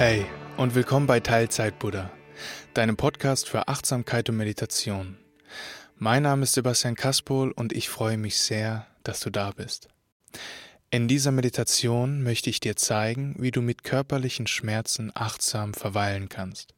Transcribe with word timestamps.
Hey 0.00 0.24
und 0.56 0.74
willkommen 0.74 1.06
bei 1.06 1.20
Teilzeit 1.20 1.78
Buddha, 1.78 2.10
deinem 2.72 2.96
Podcast 2.96 3.50
für 3.50 3.68
Achtsamkeit 3.68 4.30
und 4.30 4.38
Meditation. 4.38 5.18
Mein 5.98 6.22
Name 6.22 6.44
ist 6.44 6.54
Sebastian 6.54 6.94
Kaspol 6.94 7.50
und 7.50 7.74
ich 7.74 7.90
freue 7.90 8.16
mich 8.16 8.38
sehr, 8.38 8.86
dass 9.02 9.20
du 9.20 9.28
da 9.28 9.50
bist. 9.50 9.88
In 10.90 11.06
dieser 11.06 11.32
Meditation 11.32 12.22
möchte 12.22 12.48
ich 12.48 12.60
dir 12.60 12.76
zeigen, 12.76 13.36
wie 13.38 13.50
du 13.50 13.60
mit 13.60 13.84
körperlichen 13.84 14.46
Schmerzen 14.46 15.12
achtsam 15.14 15.74
verweilen 15.74 16.30
kannst. 16.30 16.72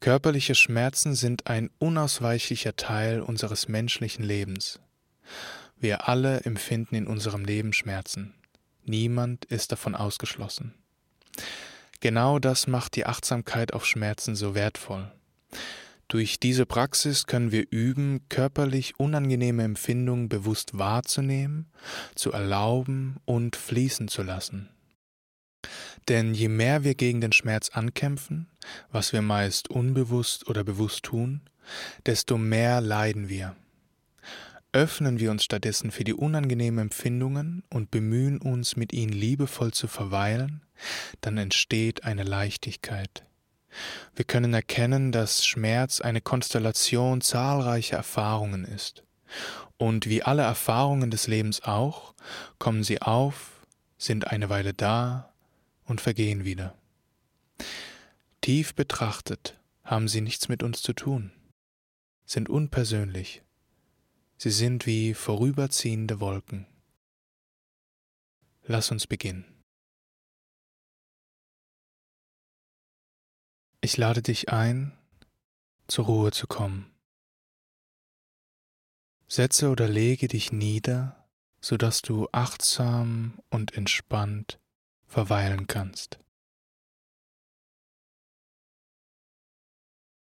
Körperliche 0.00 0.54
Schmerzen 0.54 1.14
sind 1.14 1.46
ein 1.46 1.70
unausweichlicher 1.78 2.76
Teil 2.76 3.22
unseres 3.22 3.68
menschlichen 3.68 4.22
Lebens. 4.22 4.80
Wir 5.78 6.10
alle 6.10 6.40
empfinden 6.40 6.94
in 6.94 7.06
unserem 7.06 7.46
Leben 7.46 7.72
Schmerzen. 7.72 8.34
Niemand 8.84 9.46
ist 9.46 9.72
davon 9.72 9.94
ausgeschlossen. 9.94 10.74
Genau 12.00 12.38
das 12.38 12.66
macht 12.66 12.96
die 12.96 13.06
Achtsamkeit 13.06 13.72
auf 13.74 13.86
Schmerzen 13.86 14.34
so 14.34 14.54
wertvoll. 14.54 15.12
Durch 16.08 16.40
diese 16.40 16.66
Praxis 16.66 17.26
können 17.26 17.52
wir 17.52 17.66
üben, 17.70 18.26
körperlich 18.28 18.98
unangenehme 18.98 19.62
Empfindungen 19.62 20.28
bewusst 20.28 20.76
wahrzunehmen, 20.76 21.70
zu 22.16 22.32
erlauben 22.32 23.18
und 23.26 23.54
fließen 23.54 24.08
zu 24.08 24.22
lassen. 24.22 24.68
Denn 26.08 26.34
je 26.34 26.48
mehr 26.48 26.82
wir 26.82 26.94
gegen 26.94 27.20
den 27.20 27.32
Schmerz 27.32 27.68
ankämpfen, 27.68 28.48
was 28.90 29.12
wir 29.12 29.22
meist 29.22 29.70
unbewusst 29.70 30.48
oder 30.48 30.64
bewusst 30.64 31.04
tun, 31.04 31.42
desto 32.06 32.38
mehr 32.38 32.80
leiden 32.80 33.28
wir. 33.28 33.54
Öffnen 34.72 35.18
wir 35.18 35.32
uns 35.32 35.42
stattdessen 35.42 35.90
für 35.90 36.04
die 36.04 36.14
unangenehmen 36.14 36.78
Empfindungen 36.78 37.64
und 37.70 37.90
bemühen 37.90 38.38
uns, 38.40 38.76
mit 38.76 38.92
ihnen 38.92 39.12
liebevoll 39.12 39.72
zu 39.72 39.88
verweilen, 39.88 40.62
dann 41.20 41.38
entsteht 41.38 42.04
eine 42.04 42.22
Leichtigkeit. 42.22 43.24
Wir 44.14 44.24
können 44.24 44.54
erkennen, 44.54 45.10
dass 45.10 45.44
Schmerz 45.44 46.00
eine 46.00 46.20
Konstellation 46.20 47.20
zahlreicher 47.20 47.96
Erfahrungen 47.96 48.64
ist. 48.64 49.02
Und 49.76 50.08
wie 50.08 50.22
alle 50.22 50.42
Erfahrungen 50.42 51.10
des 51.10 51.26
Lebens 51.26 51.62
auch, 51.62 52.14
kommen 52.58 52.84
sie 52.84 53.02
auf, 53.02 53.66
sind 53.98 54.28
eine 54.28 54.50
Weile 54.50 54.72
da 54.72 55.32
und 55.84 56.00
vergehen 56.00 56.44
wieder. 56.44 56.74
Tief 58.40 58.74
betrachtet 58.74 59.58
haben 59.82 60.06
sie 60.06 60.20
nichts 60.20 60.48
mit 60.48 60.62
uns 60.62 60.80
zu 60.82 60.92
tun, 60.92 61.32
sind 62.24 62.48
unpersönlich 62.48 63.42
Sie 64.42 64.50
sind 64.50 64.86
wie 64.86 65.12
vorüberziehende 65.12 66.18
Wolken. 66.18 66.66
Lass 68.62 68.90
uns 68.90 69.06
beginnen. 69.06 69.62
Ich 73.82 73.98
lade 73.98 74.22
dich 74.22 74.48
ein, 74.48 74.96
zur 75.88 76.06
Ruhe 76.06 76.32
zu 76.32 76.46
kommen. 76.46 76.90
Setze 79.28 79.68
oder 79.68 79.86
lege 79.86 80.26
dich 80.26 80.52
nieder, 80.52 81.28
sodass 81.60 82.00
du 82.00 82.26
achtsam 82.32 83.42
und 83.50 83.74
entspannt 83.74 84.58
verweilen 85.04 85.66
kannst. 85.66 86.18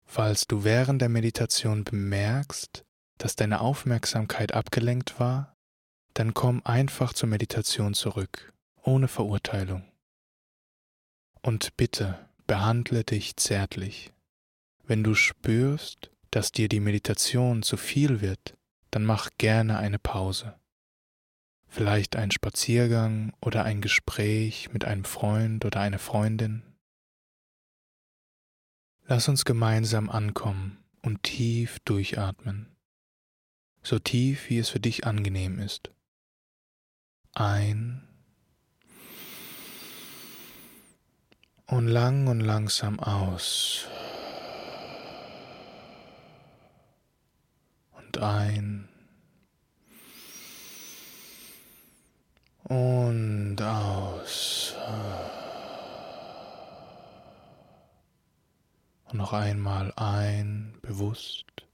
Falls 0.06 0.46
du 0.46 0.64
während 0.64 1.02
der 1.02 1.10
Meditation 1.10 1.84
bemerkst, 1.84 2.85
dass 3.18 3.36
deine 3.36 3.60
Aufmerksamkeit 3.60 4.52
abgelenkt 4.52 5.18
war, 5.18 5.56
dann 6.14 6.34
komm 6.34 6.62
einfach 6.64 7.12
zur 7.12 7.28
Meditation 7.28 7.94
zurück, 7.94 8.52
ohne 8.82 9.08
Verurteilung. 9.08 9.84
Und 11.42 11.76
bitte 11.76 12.18
behandle 12.46 13.04
dich 13.04 13.36
zärtlich. 13.36 14.12
Wenn 14.84 15.02
du 15.02 15.14
spürst, 15.14 16.10
dass 16.30 16.52
dir 16.52 16.68
die 16.68 16.80
Meditation 16.80 17.62
zu 17.62 17.76
viel 17.76 18.20
wird, 18.20 18.56
dann 18.90 19.04
mach 19.04 19.30
gerne 19.38 19.78
eine 19.78 19.98
Pause. 19.98 20.58
Vielleicht 21.68 22.16
ein 22.16 22.30
Spaziergang 22.30 23.32
oder 23.40 23.64
ein 23.64 23.80
Gespräch 23.80 24.72
mit 24.72 24.84
einem 24.84 25.04
Freund 25.04 25.64
oder 25.64 25.80
einer 25.80 25.98
Freundin. 25.98 26.62
Lass 29.04 29.28
uns 29.28 29.44
gemeinsam 29.44 30.08
ankommen 30.08 30.82
und 31.02 31.22
tief 31.22 31.78
durchatmen 31.80 32.75
so 33.86 34.00
tief 34.00 34.50
wie 34.50 34.58
es 34.58 34.68
für 34.68 34.80
dich 34.80 35.06
angenehm 35.06 35.60
ist. 35.60 35.92
Ein 37.34 38.02
und 41.66 41.86
lang 41.86 42.26
und 42.26 42.40
langsam 42.40 42.98
aus. 42.98 43.86
Und 47.92 48.18
ein 48.18 48.88
und 52.64 53.62
aus. 53.62 54.74
Und 59.04 59.18
noch 59.18 59.32
einmal 59.32 59.92
ein, 59.94 60.76
bewusst. 60.82 61.65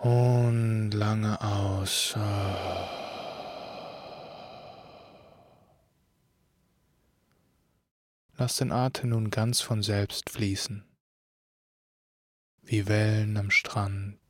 Und 0.00 0.90
lange 0.92 1.40
aus. 1.40 2.16
Lass 8.36 8.58
den 8.58 8.70
Atem 8.70 9.08
nun 9.08 9.30
ganz 9.30 9.60
von 9.60 9.82
selbst 9.82 10.30
fließen, 10.30 10.84
wie 12.62 12.86
Wellen 12.86 13.36
am 13.36 13.50
Strand, 13.50 14.20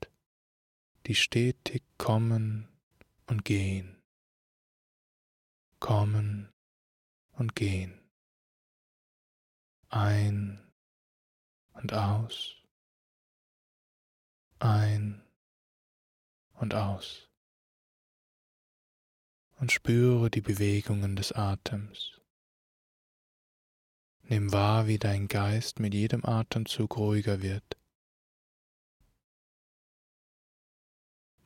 die 1.07 1.15
stetig 1.15 1.83
kommen 1.99 2.67
und 3.27 3.45
gehen, 3.45 4.03
kommen 5.81 6.49
und 7.33 7.55
gehen, 7.55 8.01
ein 9.91 10.73
und 11.75 11.93
aus, 11.93 12.57
ein 14.61 15.23
und 16.61 16.75
aus. 16.75 17.29
Und 19.59 19.73
spüre 19.73 20.31
die 20.31 20.41
Bewegungen 20.41 21.17
des 21.17 21.33
Atems. 21.33 22.21
Nimm 24.23 24.53
wahr, 24.53 24.87
wie 24.87 24.99
dein 24.99 25.27
Geist 25.27 25.81
mit 25.81 25.95
jedem 25.95 26.25
Atemzug 26.25 26.97
ruhiger 26.97 27.41
wird. 27.43 27.79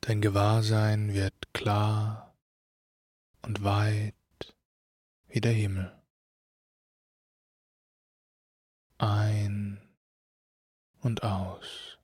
Dein 0.01 0.21
Gewahrsein 0.21 1.13
wird 1.13 1.53
klar 1.53 2.35
und 3.41 3.63
weit 3.63 4.15
wie 5.27 5.39
der 5.39 5.53
Himmel. 5.53 5.97
Ein 8.97 9.81
und 10.99 11.23
aus. 11.23 11.97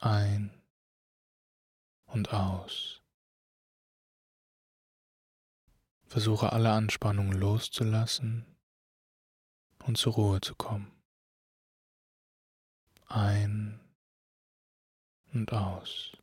Ein 0.00 0.59
und 2.12 2.32
aus. 2.32 3.02
Versuche 6.06 6.52
alle 6.52 6.72
Anspannungen 6.72 7.32
loszulassen 7.32 8.44
und 9.84 9.96
zur 9.96 10.14
Ruhe 10.14 10.40
zu 10.40 10.54
kommen. 10.54 10.90
Ein 13.06 13.80
und 15.32 15.52
aus. 15.52 16.16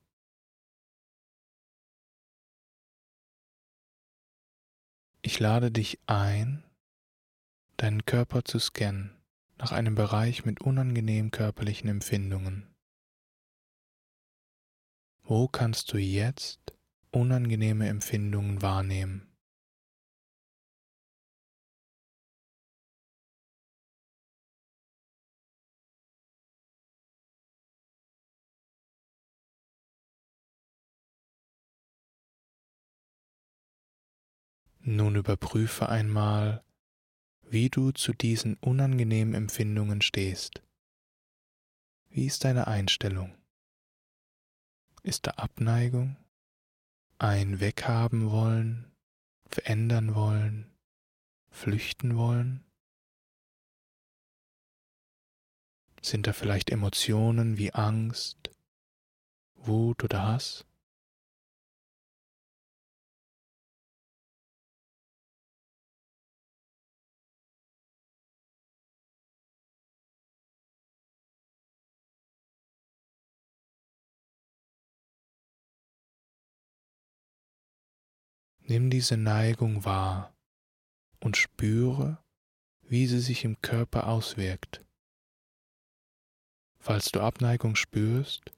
Ich 5.21 5.39
lade 5.39 5.71
dich 5.71 5.99
ein, 6.07 6.63
deinen 7.75 8.05
Körper 8.05 8.45
zu 8.45 8.59
scannen 8.59 9.13
nach 9.57 9.71
einem 9.71 9.95
Bereich 9.95 10.45
mit 10.45 10.61
unangenehmen 10.61 11.31
körperlichen 11.31 11.89
Empfindungen. 11.89 12.76
Wo 15.29 15.49
kannst 15.49 15.91
du 15.91 15.97
jetzt 15.97 16.73
unangenehme 17.11 17.89
Empfindungen 17.89 18.61
wahrnehmen? 18.61 19.27
Nun 34.79 35.17
überprüfe 35.17 35.89
einmal, 35.89 36.63
wie 37.41 37.67
du 37.69 37.91
zu 37.91 38.13
diesen 38.13 38.55
unangenehmen 38.61 39.33
Empfindungen 39.33 40.01
stehst. 40.01 40.63
Wie 42.07 42.27
ist 42.27 42.45
deine 42.45 42.67
Einstellung? 42.67 43.35
Ist 45.07 45.25
da 45.25 45.31
Abneigung, 45.37 46.17
ein 47.17 47.61
Weghaben 47.61 48.29
wollen, 48.29 48.91
verändern 49.45 50.15
wollen, 50.15 50.69
flüchten 51.49 52.17
wollen? 52.17 52.65
Sind 56.01 56.27
da 56.27 56.33
vielleicht 56.33 56.71
Emotionen 56.71 57.57
wie 57.57 57.73
Angst, 57.73 58.51
Wut 59.55 60.03
oder 60.03 60.23
Hass? 60.23 60.65
Nimm 78.69 78.89
diese 78.89 79.15
Neigung 79.15 79.85
wahr 79.85 80.35
und 81.21 81.37
spüre, 81.37 82.17
wie 82.81 83.07
sie 83.07 83.21
sich 83.21 83.45
im 83.45 83.61
Körper 83.61 84.07
auswirkt. 84.07 84.83
Falls 86.77 87.11
du 87.13 87.21
Abneigung 87.21 87.77
spürst, 87.77 88.51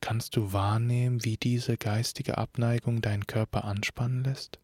kannst 0.00 0.34
du 0.36 0.54
wahrnehmen, 0.54 1.24
wie 1.24 1.36
diese 1.36 1.76
geistige 1.76 2.38
Abneigung 2.38 3.02
deinen 3.02 3.26
Körper 3.26 3.64
anspannen 3.64 4.24
lässt? 4.24 4.60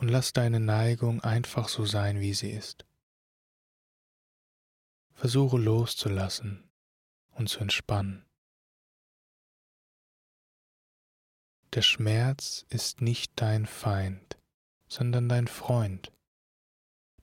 Und 0.00 0.08
lass 0.08 0.32
deine 0.32 0.60
Neigung 0.60 1.20
einfach 1.20 1.68
so 1.68 1.84
sein, 1.84 2.20
wie 2.20 2.32
sie 2.32 2.50
ist. 2.50 2.86
Versuche 5.12 5.58
loszulassen 5.58 6.70
und 7.32 7.48
zu 7.48 7.60
entspannen. 7.60 8.24
Der 11.74 11.82
Schmerz 11.82 12.64
ist 12.70 13.02
nicht 13.02 13.32
dein 13.36 13.66
Feind, 13.66 14.38
sondern 14.88 15.28
dein 15.28 15.46
Freund. 15.46 16.10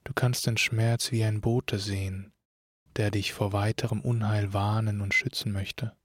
Du 0.04 0.14
kannst 0.14 0.46
den 0.46 0.56
Schmerz 0.56 1.10
wie 1.10 1.24
ein 1.24 1.40
Bote 1.40 1.80
sehen, 1.80 2.32
der 2.94 3.10
dich 3.10 3.32
vor 3.32 3.52
weiterem 3.52 4.00
Unheil 4.00 4.52
warnen 4.52 5.00
und 5.00 5.14
schützen 5.14 5.50
möchte. 5.50 5.96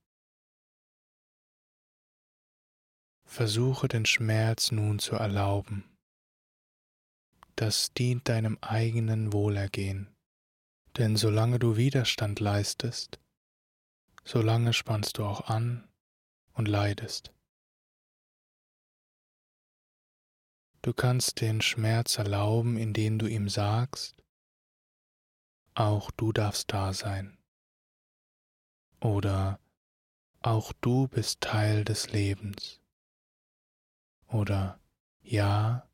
Versuche 3.25 3.87
den 3.87 4.07
Schmerz 4.07 4.71
nun 4.71 4.97
zu 4.97 5.15
erlauben 5.15 5.92
das 7.55 7.93
dient 7.93 8.29
deinem 8.29 8.57
eigenen 8.61 9.33
Wohlergehen. 9.33 10.13
Denn 10.97 11.15
solange 11.15 11.59
du 11.59 11.75
Widerstand 11.75 12.39
leistest, 12.39 13.19
solange 14.23 14.73
spannst 14.73 15.17
du 15.17 15.25
auch 15.25 15.49
an 15.49 15.87
und 16.53 16.67
leidest. 16.67 17.33
Du 20.81 20.93
kannst 20.93 21.41
den 21.41 21.61
Schmerz 21.61 22.17
erlauben, 22.17 22.77
indem 22.77 23.17
du 23.17 23.27
ihm 23.27 23.47
sagst, 23.47 24.23
auch 25.75 26.11
du 26.11 26.33
darfst 26.33 26.71
da 26.71 26.93
sein. 26.93 27.37
Oder 28.99 29.59
auch 30.41 30.73
du 30.81 31.07
bist 31.07 31.41
Teil 31.41 31.85
des 31.85 32.11
Lebens. 32.11 32.81
Oder 34.27 34.79
ja, 35.21 35.87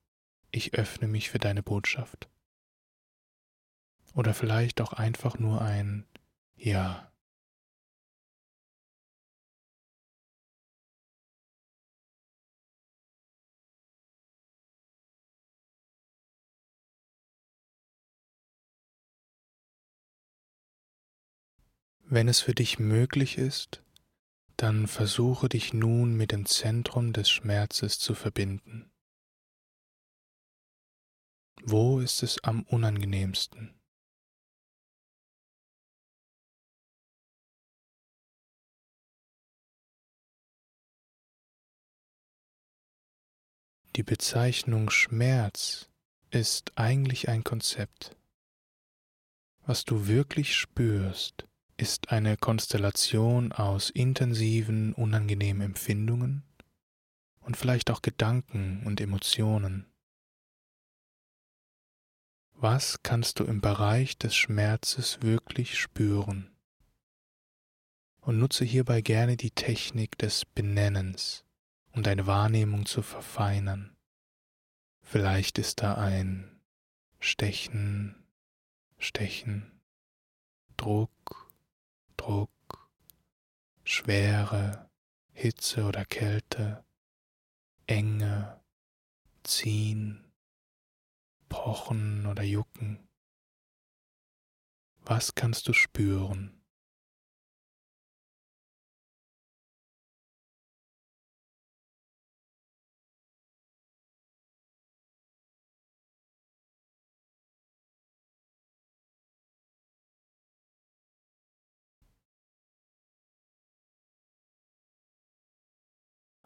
ich 0.51 0.73
öffne 0.73 1.07
mich 1.07 1.29
für 1.29 1.39
deine 1.39 1.63
Botschaft. 1.63 2.29
Oder 4.13 4.33
vielleicht 4.33 4.81
auch 4.81 4.93
einfach 4.93 5.37
nur 5.39 5.61
ein 5.61 6.05
Ja. 6.55 7.09
Wenn 22.11 22.27
es 22.27 22.41
für 22.41 22.55
dich 22.55 22.79
möglich 22.79 23.37
ist, 23.37 23.83
dann 24.57 24.87
versuche 24.87 25.47
dich 25.47 25.73
nun 25.73 26.15
mit 26.15 26.31
dem 26.31 26.47
Zentrum 26.47 27.13
des 27.13 27.29
Schmerzes 27.29 27.99
zu 27.99 28.15
verbinden. 28.15 28.91
Wo 31.63 31.99
ist 31.99 32.23
es 32.23 32.43
am 32.43 32.63
unangenehmsten? 32.63 33.73
Die 43.95 44.03
Bezeichnung 44.03 44.89
Schmerz 44.89 45.89
ist 46.31 46.77
eigentlich 46.77 47.27
ein 47.27 47.43
Konzept. 47.43 48.15
Was 49.65 49.83
du 49.83 50.07
wirklich 50.07 50.55
spürst, 50.55 51.47
ist 51.75 52.09
eine 52.09 52.37
Konstellation 52.37 53.51
aus 53.51 53.89
intensiven, 53.89 54.93
unangenehmen 54.93 55.61
Empfindungen 55.61 56.43
und 57.41 57.57
vielleicht 57.57 57.91
auch 57.91 58.01
Gedanken 58.01 58.83
und 58.85 59.01
Emotionen. 59.01 59.88
Was 62.61 63.03
kannst 63.03 63.39
du 63.39 63.45
im 63.45 63.61
Bereich 63.61 64.17
des 64.17 64.35
Schmerzes 64.35 65.21
wirklich 65.21 65.79
spüren? 65.79 66.51
Und 68.19 68.37
nutze 68.37 68.65
hierbei 68.65 68.99
gerne 68.99 69.37
die 69.37 69.51
Technik 69.51 70.17
des 70.17 70.43
Benennens, 70.43 71.45
um 71.93 72.03
deine 72.03 72.27
Wahrnehmung 72.27 72.85
zu 72.85 73.01
verfeinern. 73.01 73.95
Vielleicht 75.01 75.57
ist 75.57 75.81
da 75.81 75.95
ein 75.95 76.59
Stechen, 77.21 78.27
Stechen, 78.97 79.79
Druck, 80.75 81.49
Druck, 82.17 82.89
Schwere, 83.85 84.89
Hitze 85.31 85.85
oder 85.85 86.03
Kälte, 86.03 86.83
Enge, 87.87 88.59
Ziehen, 89.43 90.28
Pochen 91.49 92.25
oder 92.27 92.43
Jucken? 92.43 93.09
Was 95.01 95.35
kannst 95.35 95.67
du 95.67 95.73
spüren? 95.73 96.61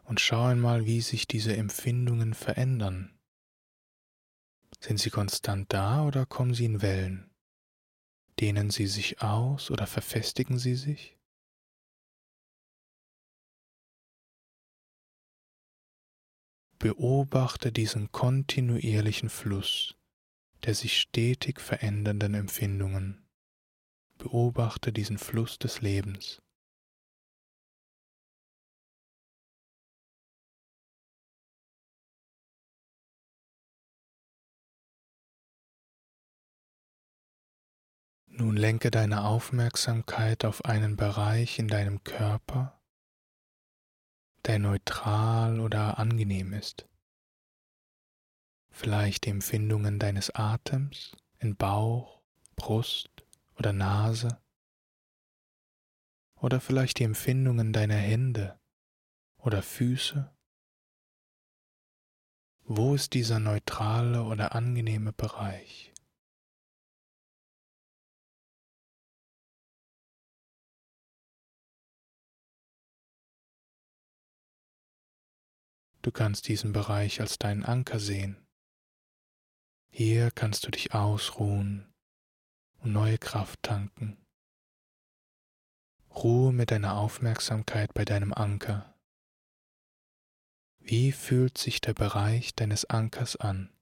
Und 0.04 0.20
schau 0.20 0.44
einmal, 0.44 0.84
wie 0.86 1.00
sich 1.00 1.26
diese 1.26 1.56
Empfindungen 1.56 2.34
verändern. 2.34 3.18
Sind 4.86 5.00
sie 5.00 5.08
konstant 5.08 5.72
da 5.72 6.04
oder 6.04 6.26
kommen 6.26 6.52
sie 6.52 6.66
in 6.66 6.82
Wellen? 6.82 7.30
Dehnen 8.38 8.68
sie 8.68 8.86
sich 8.86 9.22
aus 9.22 9.70
oder 9.70 9.86
verfestigen 9.86 10.58
sie 10.58 10.74
sich? 10.74 11.16
Beobachte 16.78 17.72
diesen 17.72 18.12
kontinuierlichen 18.12 19.30
Fluss 19.30 19.96
der 20.64 20.74
sich 20.74 21.00
stetig 21.00 21.60
verändernden 21.60 22.34
Empfindungen. 22.34 23.26
Beobachte 24.18 24.92
diesen 24.92 25.16
Fluss 25.16 25.58
des 25.58 25.80
Lebens. 25.80 26.43
Nun 38.36 38.56
lenke 38.56 38.90
deine 38.90 39.22
Aufmerksamkeit 39.22 40.44
auf 40.44 40.64
einen 40.64 40.96
Bereich 40.96 41.60
in 41.60 41.68
deinem 41.68 42.02
Körper, 42.02 42.82
der 44.44 44.58
neutral 44.58 45.60
oder 45.60 45.98
angenehm 46.00 46.52
ist. 46.52 46.88
Vielleicht 48.70 49.26
die 49.26 49.30
Empfindungen 49.30 50.00
deines 50.00 50.34
Atems 50.34 51.12
in 51.38 51.54
Bauch, 51.54 52.22
Brust 52.56 53.08
oder 53.56 53.72
Nase. 53.72 54.42
Oder 56.34 56.60
vielleicht 56.60 56.98
die 56.98 57.04
Empfindungen 57.04 57.72
deiner 57.72 57.94
Hände 57.94 58.58
oder 59.38 59.62
Füße 59.62 60.28
Wo 62.64 62.96
ist 62.96 63.14
dieser 63.14 63.38
neutrale 63.38 64.24
oder 64.24 64.56
angenehme 64.56 65.12
Bereich? 65.12 65.93
Du 76.04 76.12
kannst 76.12 76.48
diesen 76.48 76.74
Bereich 76.74 77.22
als 77.22 77.38
deinen 77.38 77.64
Anker 77.64 77.98
sehen. 77.98 78.36
Hier 79.88 80.30
kannst 80.30 80.66
du 80.66 80.70
dich 80.70 80.92
ausruhen 80.92 81.90
und 82.80 82.92
neue 82.92 83.16
Kraft 83.16 83.62
tanken. 83.62 84.18
Ruhe 86.14 86.52
mit 86.52 86.70
deiner 86.70 86.98
Aufmerksamkeit 86.98 87.94
bei 87.94 88.04
deinem 88.04 88.34
Anker. 88.34 88.94
Wie 90.78 91.10
fühlt 91.10 91.56
sich 91.56 91.80
der 91.80 91.94
Bereich 91.94 92.54
deines 92.54 92.84
Ankers 92.84 93.36
an? 93.36 93.72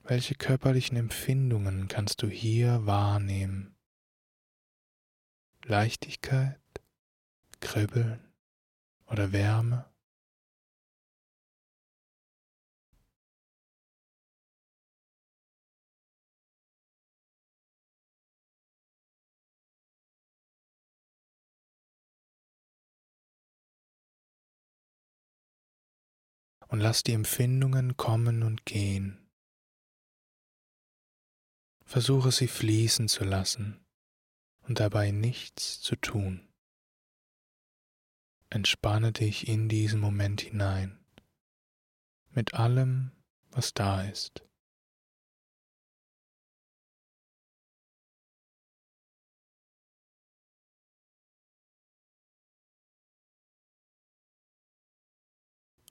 Welche 0.00 0.34
körperlichen 0.34 0.98
Empfindungen 0.98 1.88
kannst 1.88 2.20
du 2.20 2.28
hier 2.28 2.84
wahrnehmen? 2.84 3.74
Leichtigkeit, 5.64 6.60
Kribbeln 7.60 8.34
oder 9.06 9.32
Wärme? 9.32 9.90
Und 26.72 26.80
lass 26.80 27.02
die 27.02 27.12
Empfindungen 27.12 27.98
kommen 27.98 28.42
und 28.42 28.64
gehen. 28.64 29.28
Versuche 31.84 32.32
sie 32.32 32.48
fließen 32.48 33.08
zu 33.08 33.24
lassen 33.24 33.84
und 34.62 34.80
dabei 34.80 35.10
nichts 35.10 35.82
zu 35.82 35.96
tun. 35.96 36.48
Entspanne 38.48 39.12
dich 39.12 39.48
in 39.48 39.68
diesen 39.68 40.00
Moment 40.00 40.40
hinein 40.40 40.98
mit 42.30 42.54
allem, 42.54 43.12
was 43.50 43.74
da 43.74 44.04
ist. 44.04 44.42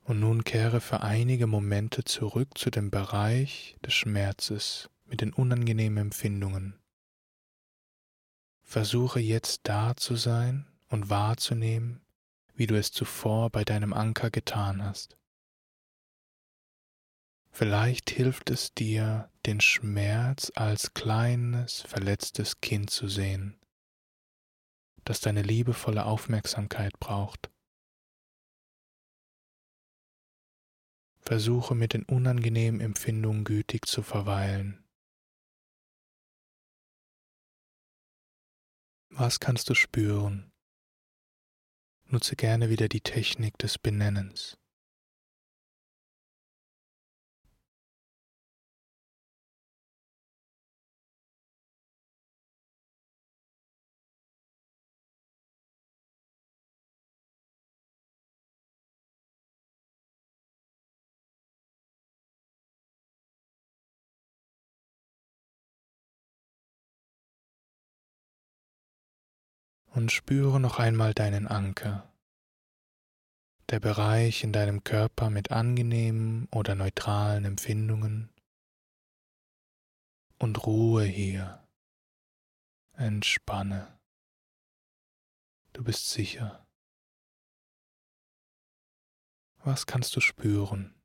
Und 0.03 0.20
nun 0.20 0.43
kehre 0.43 0.81
für 0.81 1.01
einige 1.01 1.48
Momente 1.48 2.03
zurück 2.03 2.58
zu 2.58 2.70
dem 2.70 2.89
Bereich 2.89 3.77
des 3.86 3.93
Schmerzes 3.93 4.89
mit 5.05 5.22
den 5.22 5.31
unangenehmen 5.31 5.98
Empfindungen. 5.98 6.79
Versuche 8.63 9.20
jetzt 9.20 9.62
da 9.63 9.96
zu 9.96 10.15
sein 10.15 10.65
und 10.89 11.10
wahrzunehmen, 11.10 12.01
wie 12.53 12.67
du 12.67 12.77
es 12.77 12.91
zuvor 12.91 13.50
bei 13.50 13.63
deinem 13.63 13.93
Anker 13.93 14.29
getan 14.29 14.84
hast. 14.84 15.17
Vielleicht 17.51 18.10
hilft 18.10 18.50
es 18.50 18.74
dir, 18.74 19.29
den 19.46 19.60
Schmerz 19.60 20.51
als 20.55 20.93
kleines, 20.93 21.81
verletztes 21.81 22.62
Kind 22.62 22.89
zu 22.89 23.08
sehen, 23.08 23.60
das 25.03 25.20
deine 25.20 25.41
liebevolle 25.41 26.05
Aufmerksamkeit 26.05 26.98
braucht. 27.00 27.51
Versuche 31.22 31.75
mit 31.75 31.94
den 31.94 32.04
unangenehmen 32.04 32.82
Empfindungen 32.82 33.44
gütig 33.44 33.86
zu 33.86 34.01
verweilen. 34.01 34.84
Was 39.10 39.40
kannst 39.40 39.70
du 39.70 39.75
spüren? 39.75 40.51
Nutze 42.06 42.36
gerne 42.36 42.70
wieder 42.70 42.90
die 42.90 43.01
Technik 43.01 43.58
des 43.58 43.78
Benennens. 43.78 44.61
Und 69.92 70.12
spüre 70.12 70.60
noch 70.60 70.80
einmal 70.80 71.14
deinen 71.14 71.48
Anker, 71.48 72.12
der 73.70 73.80
Bereich 73.80 74.44
in 74.44 74.54
deinem 74.54 74.84
Körper 74.84 75.30
mit 75.30 75.52
angenehmen 75.52 76.48
oder 76.52 76.76
neutralen 76.76 77.46
Empfindungen 77.46 78.30
und 80.40 80.66
Ruhe 80.66 81.04
hier. 81.04 81.66
Entspanne. 82.94 84.00
Du 85.74 85.84
bist 85.84 86.10
sicher. 86.10 86.66
Was 89.64 89.86
kannst 89.86 90.16
du 90.16 90.22
spüren? 90.22 91.00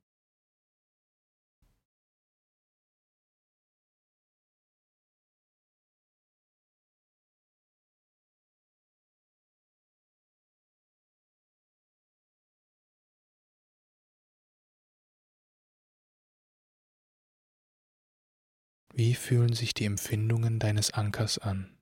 Wie 18.97 19.13
fühlen 19.13 19.53
sich 19.53 19.75
die 19.75 19.85
Empfindungen 19.85 20.57
deines 20.57 20.89
Ankers 20.89 21.37
an? 21.37 21.77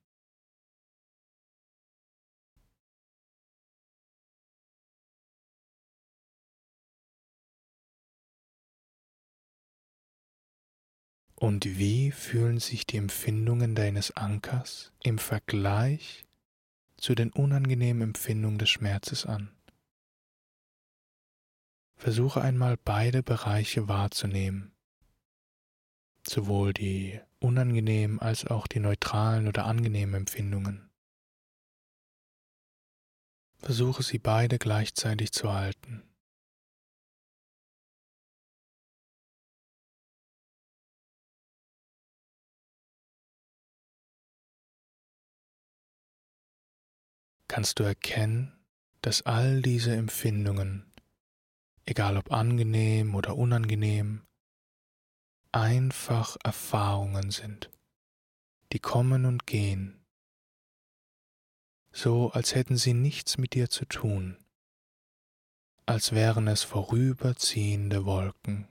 Und 11.36 11.80
wie 11.80 12.12
fühlen 12.12 12.60
sich 12.60 12.86
die 12.86 12.98
Empfindungen 12.98 13.76
deines 13.76 14.12
Ankers 14.18 14.92
im 15.02 15.18
Vergleich 15.18 16.26
zu 16.98 17.16
den 17.16 17.32
unangenehmen 17.32 18.04
Empfindungen 18.04 18.58
des 18.58 18.72
Schmerzes 18.72 19.26
an? 19.26 19.56
Versuche 21.96 22.42
einmal 22.42 22.76
beide 22.76 23.24
Bereiche 23.24 23.88
wahrzunehmen 23.88 24.75
sowohl 26.30 26.74
die 26.74 27.20
unangenehmen 27.40 28.20
als 28.20 28.46
auch 28.46 28.68
die 28.68 28.80
neutralen 28.80 29.48
oder 29.48 29.66
angenehmen 29.66 30.16
Empfindungen. 30.16 30.90
Versuche 33.60 34.04
sie 34.04 34.20
beide 34.20 34.60
gleichzeitig 34.60 35.32
zu 35.32 35.52
halten. 35.54 36.04
Kannst 47.48 47.80
du 47.80 47.84
erkennen, 47.84 48.52
dass 49.02 49.22
all 49.22 49.62
diese 49.62 49.96
Empfindungen, 49.96 50.92
egal 51.86 52.18
ob 52.18 52.32
angenehm 52.32 53.16
oder 53.16 53.38
unangenehm, 53.38 54.26
einfach 55.56 56.36
Erfahrungen 56.44 57.32
sind, 57.32 57.72
die 58.74 58.80
kommen 58.80 59.26
und 59.26 59.48
gehen, 59.48 60.06
so 61.94 62.30
als 62.32 62.56
hätten 62.56 62.76
sie 62.76 62.94
nichts 62.94 63.38
mit 63.38 63.54
dir 63.54 63.70
zu 63.70 63.86
tun, 63.86 64.38
als 65.86 66.12
wären 66.12 66.50
es 66.50 66.64
vorüberziehende 66.64 68.06
Wolken. 68.06 68.68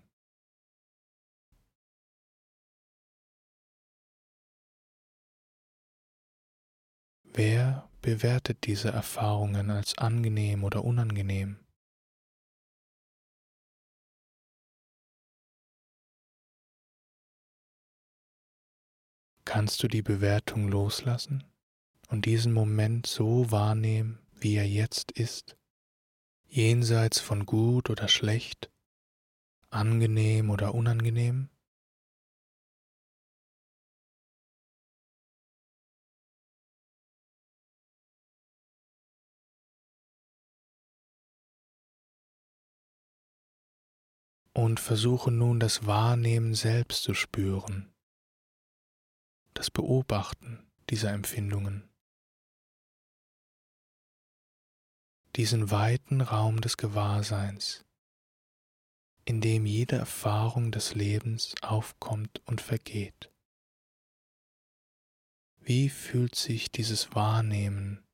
Wer 7.23 7.89
bewertet 8.03 8.67
diese 8.67 8.91
Erfahrungen 8.91 9.71
als 9.71 9.97
angenehm 9.97 10.65
oder 10.65 10.85
unangenehm? 10.85 11.64
Kannst 19.47 19.83
du 19.83 19.89
die 19.89 20.03
Bewertung 20.03 20.69
loslassen 20.69 21.45
und 22.09 22.25
diesen 22.25 22.53
Moment 22.53 23.07
so 23.07 23.51
wahrnehmen, 23.51 24.19
wie 24.33 24.57
er 24.57 24.69
jetzt 24.69 25.13
ist, 25.13 25.57
jenseits 26.47 27.21
von 27.21 27.47
gut 27.47 27.91
oder 27.91 28.09
schlecht, 28.09 28.71
angenehm 29.71 30.51
oder 30.51 30.75
unangenehm? 30.75 31.51
Und 44.57 44.81
versuche 44.81 45.31
nun 45.31 45.61
das 45.61 45.87
Wahrnehmen 45.87 46.55
selbst 46.55 47.03
zu 47.03 47.13
spüren, 47.13 47.94
das 49.55 49.71
Beobachten 49.71 50.67
dieser 50.91 51.13
Empfindungen, 51.13 51.89
diesen 55.37 55.71
weiten 55.71 56.21
Raum 56.21 56.61
des 56.61 56.77
Gewahrseins, 56.77 57.85
in 59.25 59.41
dem 59.41 59.65
jede 59.65 59.97
Erfahrung 59.97 60.71
des 60.71 60.95
Lebens 60.95 61.55
aufkommt 61.63 62.43
und 62.47 62.61
vergeht. 62.61 63.33
Wie 65.61 65.89
fühlt 65.89 66.35
sich 66.35 66.71
dieses 66.71 67.15
Wahrnehmen, 67.15 68.05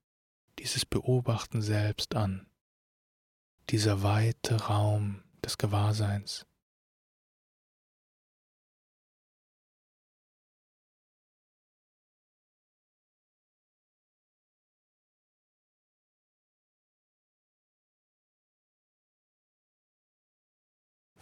dieses 0.58 0.86
Beobachten 0.86 1.62
selbst 1.62 2.14
an, 2.14 2.46
dieser 3.70 4.02
weite 4.02 4.66
Raum 4.66 5.24
des 5.42 5.58
Gewahrseins? 5.58 6.46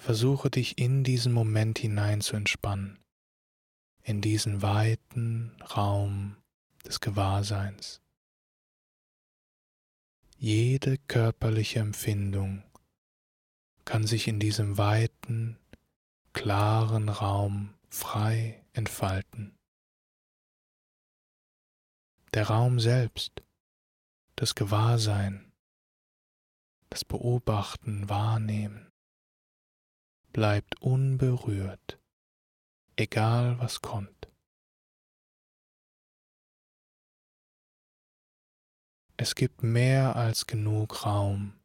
Versuche 0.08 0.48
dich 0.48 0.78
in 0.78 1.04
diesen 1.04 1.34
Moment 1.34 1.78
hinein 1.80 2.22
zu 2.22 2.34
entspannen, 2.34 2.98
in 4.02 4.22
diesen 4.22 4.62
weiten 4.62 5.54
Raum 5.76 6.38
des 6.86 7.00
Gewahrseins. 7.00 8.00
Jede 10.38 10.96
körperliche 10.96 11.80
Empfindung 11.80 12.62
kann 13.84 14.06
sich 14.06 14.28
in 14.28 14.40
diesem 14.40 14.78
weiten, 14.78 15.58
klaren 16.32 17.10
Raum 17.10 17.74
frei 17.90 18.64
entfalten. 18.72 19.58
Der 22.32 22.46
Raum 22.46 22.80
selbst, 22.80 23.42
das 24.36 24.54
Gewahrsein, 24.54 25.52
das 26.88 27.04
Beobachten, 27.04 28.08
Wahrnehmen 28.08 28.87
bleibt 30.38 30.80
unberührt, 30.80 31.98
egal 32.94 33.58
was 33.58 33.82
kommt. 33.82 34.28
Es 39.16 39.34
gibt 39.34 39.64
mehr 39.64 40.14
als 40.14 40.46
genug 40.46 41.04
Raum, 41.04 41.58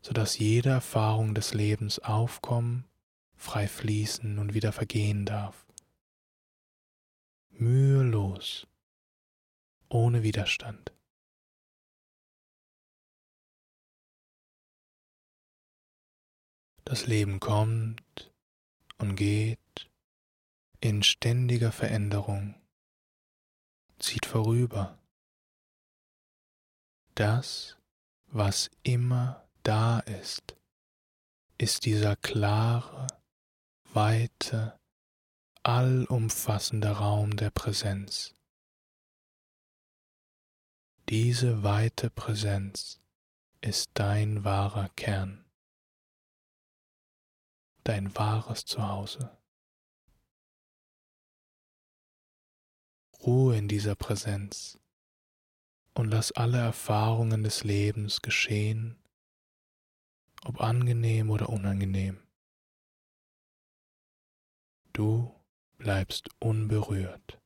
sodass 0.00 0.38
jede 0.38 0.70
Erfahrung 0.70 1.34
des 1.34 1.52
Lebens 1.52 1.98
aufkommen, 1.98 2.86
frei 3.36 3.68
fließen 3.68 4.38
und 4.38 4.54
wieder 4.54 4.72
vergehen 4.72 5.26
darf. 5.26 5.66
Mühelos, 7.50 8.66
ohne 9.90 10.22
Widerstand. 10.22 10.93
Das 16.86 17.06
Leben 17.06 17.40
kommt 17.40 18.30
und 18.98 19.16
geht 19.16 19.90
in 20.80 21.02
ständiger 21.02 21.72
Veränderung, 21.72 22.54
zieht 23.98 24.26
vorüber. 24.26 24.98
Das, 27.14 27.78
was 28.26 28.70
immer 28.82 29.48
da 29.62 30.00
ist, 30.00 30.56
ist 31.56 31.86
dieser 31.86 32.16
klare, 32.16 33.06
weite, 33.94 34.78
allumfassende 35.62 36.90
Raum 36.90 37.34
der 37.36 37.50
Präsenz. 37.50 38.34
Diese 41.08 41.62
weite 41.62 42.10
Präsenz 42.10 43.00
ist 43.62 43.90
dein 43.94 44.44
wahrer 44.44 44.90
Kern 44.90 45.43
dein 47.84 48.14
wahres 48.16 48.64
Zuhause. 48.64 49.38
Ruhe 53.20 53.56
in 53.56 53.68
dieser 53.68 53.94
Präsenz 53.94 54.78
und 55.94 56.10
lass 56.10 56.32
alle 56.32 56.58
Erfahrungen 56.58 57.42
des 57.42 57.64
Lebens 57.64 58.20
geschehen, 58.20 58.98
ob 60.44 60.60
angenehm 60.60 61.30
oder 61.30 61.48
unangenehm. 61.48 62.20
Du 64.92 65.34
bleibst 65.78 66.28
unberührt. 66.38 67.40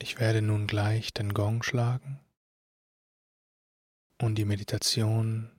Ich 0.00 0.20
werde 0.20 0.42
nun 0.42 0.68
gleich 0.68 1.12
den 1.12 1.34
Gong 1.34 1.64
schlagen 1.64 2.20
und 4.22 4.36
die 4.36 4.44
Meditation 4.44 5.50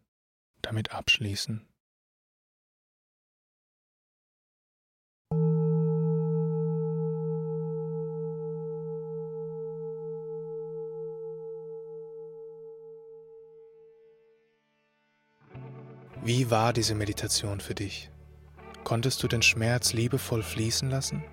damit 0.61 0.91
abschließen. 0.91 1.67
Wie 16.21 16.49
war 16.49 16.73
diese 16.73 16.95
Meditation 16.95 17.59
für 17.59 17.75
dich? 17.75 18.09
Konntest 18.85 19.21
du 19.21 19.27
den 19.27 19.41
Schmerz 19.41 19.93
liebevoll 19.93 20.43
fließen 20.43 20.89
lassen? 20.89 21.23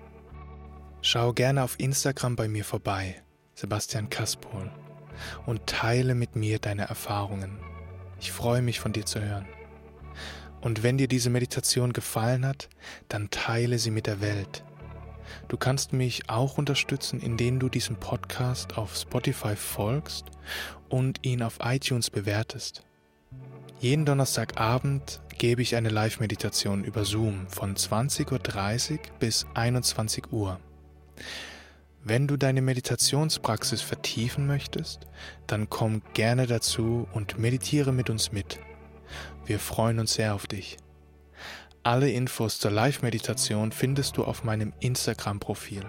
Schau 1.09 1.31
gerne 1.31 1.63
auf 1.63 1.79
Instagram 1.79 2.35
bei 2.35 2.49
mir 2.49 2.65
vorbei, 2.65 3.15
Sebastian 3.55 4.09
Kaspol, 4.09 4.69
und 5.45 5.65
teile 5.65 6.15
mit 6.15 6.35
mir 6.35 6.59
deine 6.59 6.89
Erfahrungen. 6.89 7.59
Ich 8.19 8.33
freue 8.33 8.61
mich 8.61 8.81
von 8.81 8.91
dir 8.91 9.05
zu 9.05 9.21
hören. 9.21 9.45
Und 10.59 10.83
wenn 10.83 10.97
dir 10.97 11.07
diese 11.07 11.29
Meditation 11.29 11.93
gefallen 11.93 12.45
hat, 12.45 12.67
dann 13.07 13.29
teile 13.29 13.79
sie 13.79 13.89
mit 13.89 14.05
der 14.05 14.19
Welt. 14.19 14.65
Du 15.47 15.55
kannst 15.55 15.93
mich 15.93 16.29
auch 16.29 16.57
unterstützen, 16.57 17.21
indem 17.21 17.57
du 17.59 17.69
diesem 17.69 17.95
Podcast 17.95 18.77
auf 18.77 18.93
Spotify 18.97 19.55
folgst 19.55 20.25
und 20.89 21.25
ihn 21.25 21.41
auf 21.41 21.59
iTunes 21.63 22.09
bewertest. 22.09 22.83
Jeden 23.79 24.03
Donnerstagabend 24.03 25.21
gebe 25.37 25.61
ich 25.61 25.77
eine 25.77 25.87
Live-Meditation 25.87 26.83
über 26.83 27.05
Zoom 27.05 27.47
von 27.47 27.77
20.30 27.77 28.91
Uhr 28.91 28.99
bis 29.19 29.45
21 29.53 30.33
Uhr. 30.33 30.59
Wenn 32.03 32.27
du 32.27 32.37
deine 32.37 32.61
Meditationspraxis 32.61 33.81
vertiefen 33.81 34.47
möchtest, 34.47 35.07
dann 35.45 35.69
komm 35.69 36.01
gerne 36.13 36.47
dazu 36.47 37.07
und 37.13 37.37
meditiere 37.37 37.91
mit 37.91 38.09
uns 38.09 38.31
mit. 38.31 38.59
Wir 39.45 39.59
freuen 39.59 39.99
uns 39.99 40.13
sehr 40.13 40.33
auf 40.33 40.47
dich. 40.47 40.77
Alle 41.83 42.09
Infos 42.09 42.59
zur 42.59 42.71
Live-Meditation 42.71 43.71
findest 43.71 44.17
du 44.17 44.23
auf 44.23 44.43
meinem 44.43 44.73
Instagram-Profil. 44.79 45.83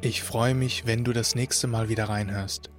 Ich 0.00 0.22
freue 0.22 0.54
mich, 0.54 0.86
wenn 0.86 1.02
du 1.02 1.12
das 1.12 1.34
nächste 1.34 1.66
Mal 1.66 1.88
wieder 1.88 2.08
reinhörst. 2.08 2.70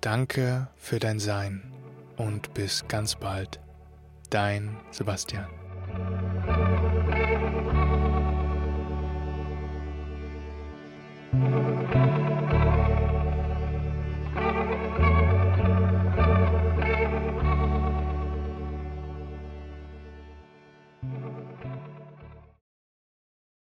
Danke 0.00 0.68
für 0.76 0.98
dein 0.98 1.18
Sein 1.18 1.72
und 2.16 2.52
bis 2.52 2.86
ganz 2.88 3.16
bald. 3.16 3.60
Dein 4.30 4.76
Sebastian. 4.90 5.46